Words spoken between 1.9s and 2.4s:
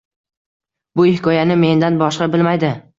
boshqa